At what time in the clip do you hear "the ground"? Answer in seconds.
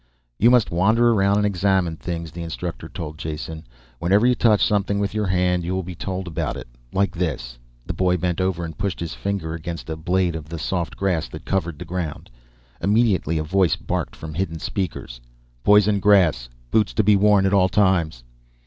11.77-12.31